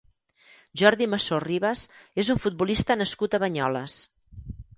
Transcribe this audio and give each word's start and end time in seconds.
Jordi 0.81 1.07
Masó 1.11 1.39
Ribas 1.43 1.83
és 2.25 2.33
un 2.35 2.41
futbolista 2.47 2.97
nascut 3.03 3.39
a 3.39 3.43
Banyoles. 3.45 4.01